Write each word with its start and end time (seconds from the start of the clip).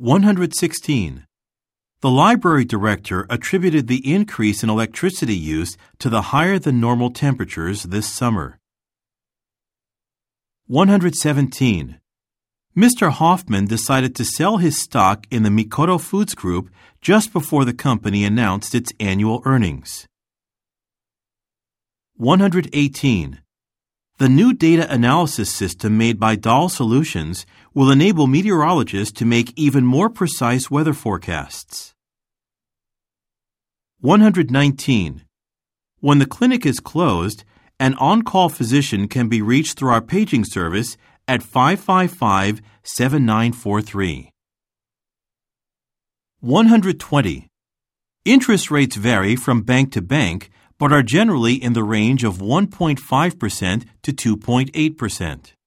116. 0.00 1.26
The 2.02 2.08
library 2.08 2.64
director 2.64 3.26
attributed 3.28 3.88
the 3.88 4.08
increase 4.08 4.62
in 4.62 4.70
electricity 4.70 5.34
use 5.34 5.76
to 5.98 6.08
the 6.08 6.30
higher 6.30 6.56
than 6.56 6.78
normal 6.78 7.10
temperatures 7.10 7.82
this 7.82 8.06
summer. 8.06 8.60
117. 10.68 11.98
Mr. 12.76 13.10
Hoffman 13.10 13.66
decided 13.66 14.14
to 14.14 14.24
sell 14.24 14.58
his 14.58 14.80
stock 14.80 15.26
in 15.32 15.42
the 15.42 15.50
Mikoto 15.50 16.00
Foods 16.00 16.36
Group 16.36 16.70
just 17.00 17.32
before 17.32 17.64
the 17.64 17.74
company 17.74 18.24
announced 18.24 18.76
its 18.76 18.92
annual 19.00 19.42
earnings. 19.44 20.06
118. 22.14 23.40
The 24.18 24.28
new 24.28 24.52
data 24.52 24.92
analysis 24.92 25.48
system 25.48 25.96
made 25.96 26.18
by 26.18 26.34
Dahl 26.34 26.68
Solutions 26.68 27.46
will 27.72 27.88
enable 27.88 28.26
meteorologists 28.26 29.12
to 29.20 29.24
make 29.24 29.52
even 29.54 29.86
more 29.86 30.10
precise 30.10 30.68
weather 30.68 30.92
forecasts. 30.92 31.94
119. 34.00 35.22
When 36.00 36.18
the 36.18 36.26
clinic 36.26 36.66
is 36.66 36.80
closed, 36.80 37.44
an 37.78 37.94
on 37.94 38.22
call 38.22 38.48
physician 38.48 39.06
can 39.06 39.28
be 39.28 39.40
reached 39.40 39.78
through 39.78 39.90
our 39.90 40.02
paging 40.02 40.44
service 40.44 40.96
at 41.28 41.44
555 41.44 42.60
7943. 42.82 44.32
120. 46.40 47.46
Interest 48.24 48.70
rates 48.72 48.96
vary 48.96 49.36
from 49.36 49.62
bank 49.62 49.92
to 49.92 50.02
bank 50.02 50.50
but 50.78 50.92
are 50.92 51.02
generally 51.02 51.54
in 51.54 51.72
the 51.72 51.84
range 51.84 52.24
of 52.24 52.38
1.5% 52.38 53.84
to 54.02 54.12
2.8%. 54.36 55.57